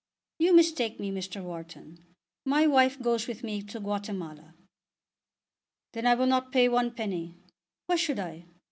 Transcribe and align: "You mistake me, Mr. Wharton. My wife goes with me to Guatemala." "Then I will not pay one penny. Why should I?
"You 0.39 0.55
mistake 0.55 0.99
me, 0.99 1.11
Mr. 1.11 1.43
Wharton. 1.43 1.99
My 2.43 2.65
wife 2.65 2.99
goes 2.99 3.27
with 3.27 3.43
me 3.43 3.61
to 3.61 3.79
Guatemala." 3.79 4.55
"Then 5.93 6.07
I 6.07 6.15
will 6.15 6.25
not 6.25 6.51
pay 6.51 6.67
one 6.69 6.89
penny. 6.95 7.35
Why 7.85 7.97
should 7.97 8.17
I? 8.17 8.45